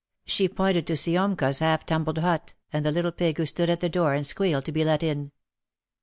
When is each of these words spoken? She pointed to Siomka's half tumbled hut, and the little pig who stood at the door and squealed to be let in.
She 0.25 0.49
pointed 0.49 0.87
to 0.87 0.97
Siomka's 0.97 1.59
half 1.59 1.85
tumbled 1.85 2.17
hut, 2.17 2.55
and 2.73 2.83
the 2.83 2.91
little 2.91 3.11
pig 3.11 3.37
who 3.37 3.45
stood 3.45 3.69
at 3.69 3.81
the 3.81 3.87
door 3.87 4.15
and 4.15 4.25
squealed 4.25 4.65
to 4.65 4.71
be 4.71 4.83
let 4.83 5.03
in. 5.03 5.31